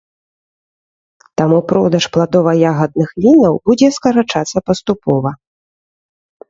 Таму 1.41 1.59
продаж 1.73 2.03
пладова-ягадных 2.17 3.09
вінаў 3.27 3.53
будзе 3.69 3.87
скарачацца 4.01 4.57
паступова. 4.73 5.29